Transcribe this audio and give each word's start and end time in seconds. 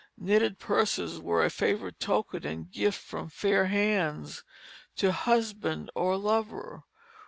Knitted 0.17 0.57
purses 0.57 1.19
were 1.19 1.45
a 1.45 1.51
favorite 1.51 1.99
token 1.99 2.43
and 2.43 2.71
gift 2.71 2.97
from 2.99 3.29
fair 3.29 3.67
hands 3.67 4.43
to 4.95 5.11
husband 5.11 5.91
or 5.93 6.17
lover. 6.17 6.85